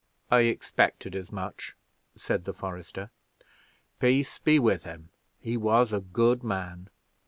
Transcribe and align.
"I 0.31 0.39
expected 0.39 1.15
as 1.15 1.31
much," 1.31 1.75
said 2.15 2.45
the 2.45 2.53
forester. 2.55 3.11
"Peace 3.99 4.39
be 4.39 4.57
with 4.57 4.83
him 4.83 5.09
he 5.39 5.57
was 5.57 5.93
a 5.93 5.99
good 6.01 6.43
man. 6.43 6.89